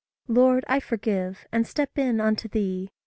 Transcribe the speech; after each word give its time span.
Lord, 0.27 0.65
I 0.67 0.79
forgive 0.79 1.45
and 1.51 1.67
step 1.67 1.95
in 1.95 2.19
unto 2.19 2.47
thee. 2.47 2.89